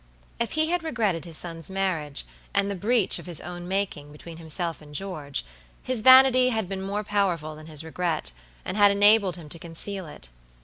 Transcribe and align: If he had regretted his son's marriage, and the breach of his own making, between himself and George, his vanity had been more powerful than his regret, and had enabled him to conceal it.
If 0.39 0.53
he 0.53 0.69
had 0.71 0.81
regretted 0.83 1.25
his 1.25 1.37
son's 1.37 1.69
marriage, 1.69 2.25
and 2.55 2.71
the 2.71 2.75
breach 2.75 3.19
of 3.19 3.27
his 3.27 3.39
own 3.39 3.67
making, 3.67 4.11
between 4.11 4.37
himself 4.37 4.81
and 4.81 4.95
George, 4.95 5.45
his 5.83 6.01
vanity 6.01 6.49
had 6.49 6.67
been 6.67 6.81
more 6.81 7.03
powerful 7.03 7.55
than 7.55 7.67
his 7.67 7.83
regret, 7.83 8.31
and 8.65 8.75
had 8.75 8.89
enabled 8.89 9.35
him 9.35 9.47
to 9.49 9.59
conceal 9.59 10.07
it. 10.07 10.29